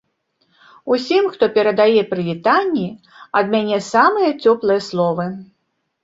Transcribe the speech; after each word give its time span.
Усім, 0.93 1.23
хто 1.33 1.49
перадае 1.57 1.99
прывітанні, 2.13 2.85
ад 3.41 3.45
мяне 3.55 3.77
самыя 3.89 4.31
цёплыя 4.43 4.79
словы. 4.87 5.27